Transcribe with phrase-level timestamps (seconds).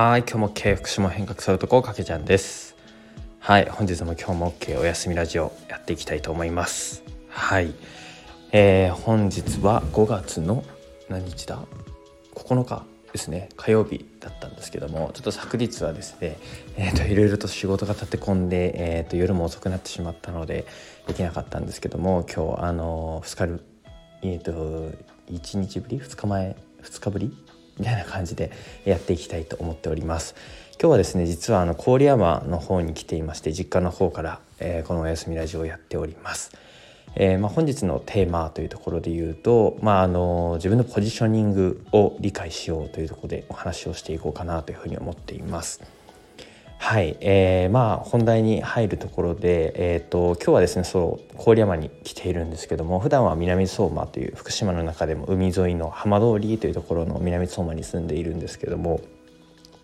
[0.00, 2.76] はい今日も経営福祉も変革するとこかけちゃんです。
[3.40, 7.02] はい本日も今日も OK お休みラジオやっていきたいと思います。
[7.28, 7.74] はい
[8.52, 10.62] えー、本日は5月の
[11.08, 11.58] 何日だ
[12.36, 13.48] ？9日ですね。
[13.56, 16.36] 火曜日だったんですけどもちょっと昨日はですね
[16.76, 20.64] えーと、いろいろと仕事が立て込んで、えーと、夜も遅くなってしまったので
[21.08, 23.62] できなかったんですけども今日あの2日
[24.22, 24.92] えーと、と
[25.32, 27.47] 1日ぶり？2日前？2日ぶり？
[27.78, 28.50] みたいな感じで
[28.84, 30.34] やっていきたいと思っております
[30.80, 36.52] 今日はですね実はあの郡山の方に来ていまして実家の方から、えー、このお休みラジオをやっております
[37.20, 45.97] えー、まあ、本日のテーマというところで言うと、まあ、あの自分のポジショニングを理解しようというところでお話をしていこうかなというふうに思っています。
[46.80, 59.00] はい、えー、まあ本題に入るところで、えーと、今日はですねそう郡山に来ているんですけども普段は南相馬という福島の中でも海沿いの浜通りというところの南相馬に住んでいるんですけども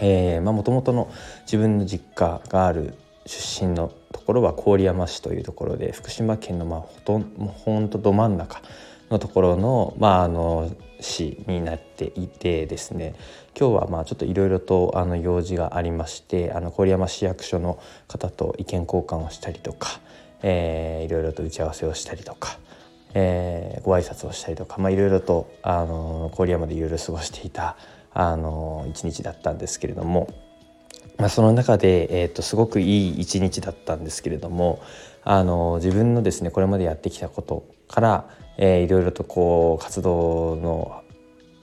[0.00, 1.10] もともとの
[1.42, 7.22] 自分の実家がある出身のところは郡山市というところで福島県のまあほとん
[7.64, 8.60] ほんとど真ん中
[9.10, 13.14] のところの,、まあ、あの市になっていてですね
[13.58, 20.00] 今日はまあちょっといろいろとあの用事がありましてあの郡山市役所の方と意見交換をしたりとか、
[20.42, 22.58] いろいろと打ち合わせをしたりとか、
[23.14, 27.76] えー、ご挨拶をしたりとか、いろいろとあの郡山でいろいろ過ごしていた
[28.12, 30.28] あの一日だったんですけれども。
[31.18, 34.80] まあ、その中で、えーと、すごくいい一日だったんですけれども
[35.22, 38.24] あの自分のですねこれまでやってきたことから、
[38.56, 41.02] えー、いろいろとこう活動の、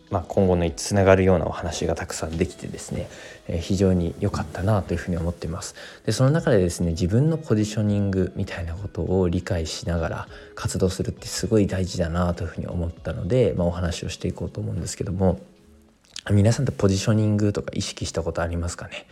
[0.09, 3.07] まあ、今後のつながるようなお話がたくさんできてですね、
[3.47, 5.75] えー、非常に良かったなというふうに思っています。
[6.05, 15.39] でその中でですね自分のポジショニングみたいなことを理解しながら活動するってすごい大事だなというふうに思ったので、まあ、お話をしていこうと思うんですけども
[16.29, 19.05] 皆さんってポジショニングとか意識したことありますかね？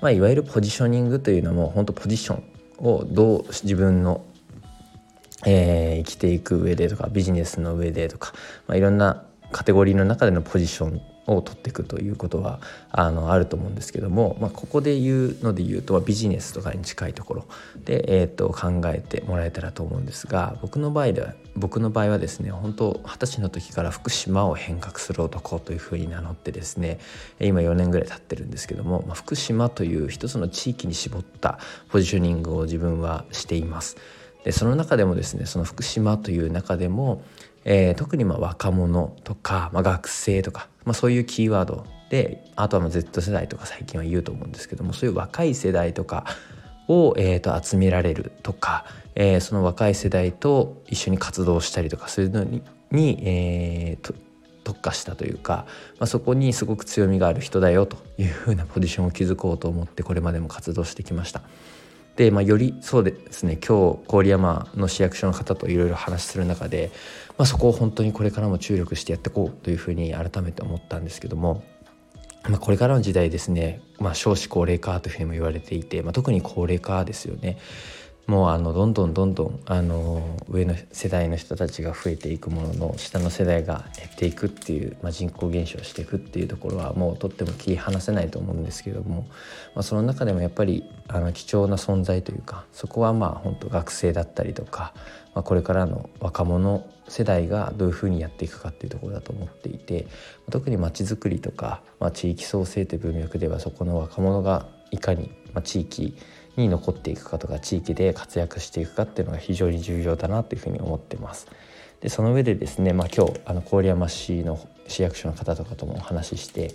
[0.00, 2.42] まあ、いわゆるポジショニングというのも本当ポジション
[2.78, 4.24] をどう自分の、
[5.46, 8.32] えー、生きていく上でとかビジネスの上でとか、
[8.66, 12.60] まあ、いろんなカテゴリーの中でのポジションを取っていくということは
[12.90, 17.46] あのあると思うんですけども、まあ、ここで言うので言うとビジネスとかに近いところ
[17.84, 26.98] で、えー、と考えてもらえたらと思うんですが僕の場合では僕の場合はですね本当二十歳の時から福島を変革する男というふうに名乗ってですね
[27.40, 33.96] 今4年ぐらい経ってるんですけども、まあ、福島という一つの地域に絞ったポジショニングを自分はしています。
[34.44, 37.22] でその中でもですねその福島という中でも
[37.64, 46.26] えー、特にまあ若者とか、まあ、学生とか、まあ、そういうキーワードであとはまあ Z 世代とか最近は言うと思うんですけどもそういう若い世代とか
[46.88, 48.84] を、えー、と集められるとか、
[49.14, 52.62] えー、その若い世代と一緒に活動したりとかそういうのに
[52.92, 54.14] に、えー、
[54.62, 55.66] 特化したというか、
[55.98, 61.42] まあ、そこにすごく強みがある人だよというふうなポジションを築こうと思ってこれまでも活動してきました。
[62.16, 66.90] で、まあ、よりそうですね今日郡山の市役所の方といろいろ話する中で、
[67.36, 71.64] まあ、そこを本当にこれからも注力してやっていこうというふうに改めて思ったんですけども。
[72.46, 77.56] まあ、これからの時代ですね、まあ、少子高齢化というふうにも言われていて、まあ、特に高齢化ですよね。
[78.26, 89.26] もうあのどんどんどんどんあの上の世代の人たちが増えていくものの下の世代が減っていくっていう、まあ、人口減少していくっていうところはもうとっても切り離せないと思うんですけども、
[89.74, 94.94] まあ、その中でもやっぱりあの貴重な存在というかそこはまあ本当学生だったりとか、
[95.34, 100.06] まあ、これからの若者世代がどういうふうにやっていくかっていうところだと思っていて
[100.50, 106.16] 特にまちづくりとか、まあ、地域創生という文脈ではそこの若者がいかに、まあ、地域
[106.56, 111.46] に残っていくかとか地域で活躍していくかっていうのが非常に重要だなというふうに思ってます。
[112.00, 116.74] でその上でですね、まあ、今日あの郡山市の市役所の方とかともお話しして、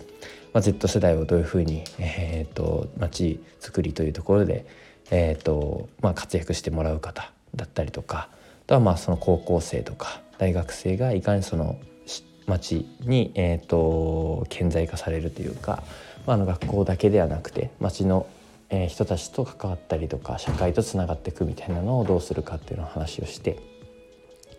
[0.52, 4.66] まあ、Z 世代をどういうふうに、えーと、町づくりというところで、
[5.12, 8.36] えーとまあ、活躍してもらう方だったりとかあ
[8.66, 11.78] とはまあその高校生とか大学生がいかにその
[12.46, 15.84] 町に、えーと、顕在化されるというか、
[16.26, 18.26] まあ、あの学校だけではなくて町の
[18.70, 23.58] え、人たちと関わったりとか社会とつながっていくみたいなのをどうするかっていうのを話をして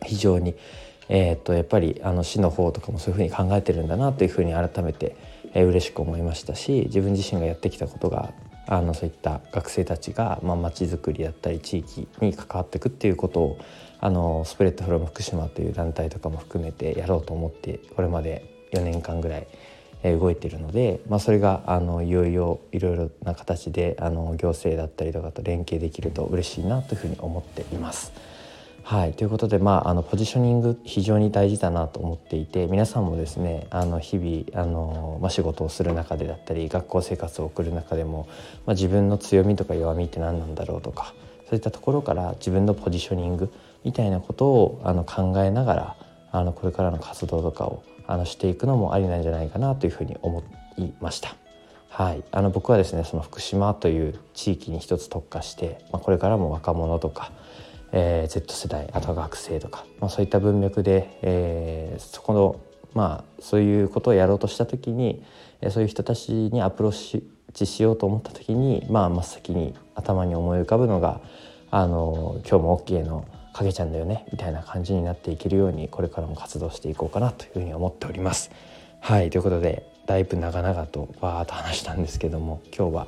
[0.06, 0.56] 非常に、
[1.10, 5.16] えー、とやっぱりあの市の方とかもそういうふうに考えてるんだなというふうに改めて、
[5.54, 8.34] えー、嬉しく思いましたし自分自身がやってきたことが
[8.68, 13.60] あのそういった学生たちがまあ、づくりだったり地域に関わっていくっていうことを
[14.00, 19.48] あのスプレッドフロム福島という団体とかも含めてやろうと思ってこれまで4年間ぐらい
[20.04, 28.12] 動いているので、まあ、それがあのいよいよいろいろな形であの行政だったりとかと連携できると嬉しいなというふうに思っています。
[28.84, 38.28] はいということで、まあ、あのポジショニング非常に大事だなと思っていて皆さんもですねあの日々あの、まあ、仕事をする中でだったり学校生活を送る中でも、
[38.66, 41.14] まあ、自分の強みとか弱みって何なんだろうとか
[41.48, 43.54] そういったところから自分のポジショニング
[43.86, 45.96] みたいなことをあの考えながら
[46.32, 50.44] あのこれからの活動とかをあのしていくのもありなんじゃないかなというふうに思
[50.78, 51.34] いました。
[51.88, 57.32] はい、あの僕はですねその福島という地域に一つ特化して、まあ、これからも若者とか、
[57.94, 62.60] えー、Z 世代あとは学生とか、まあ、そういった文脈で、えー、そこの
[62.94, 65.24] まあそういうことをやろうとした時に、
[65.70, 67.24] そういう人たちにアプロー
[67.54, 71.22] チしようと思った時に、まあ、真っ先に頭に思い浮かぶのが
[71.72, 78.52] 「あの今日も OK の影ちゃんだよね」みたいな感じになっていけるようにこれからも活動していこうかなというふうに思っております。
[79.00, 83.08] はいということでだいぶ長々とバーッと話したんですけども今日は、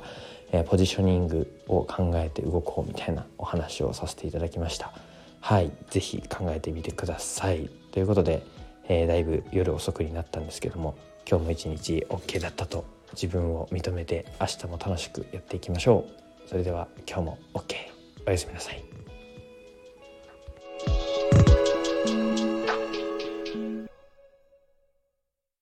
[0.52, 4.92] えー、ポジショニングを考えて動こうみたいなお話をさせていただきました。
[5.40, 7.68] はい是非考えてみてください。
[7.92, 8.42] ということで、
[8.88, 10.94] えー、だいぶ夜遅くになったんですけども
[11.28, 16.04] 今日も一日 OK だったと自分を認めて明日も楽しくやっていきましょ
[16.46, 16.48] う。
[16.48, 17.74] それでは今日も OK
[18.26, 18.93] おやすみなさい。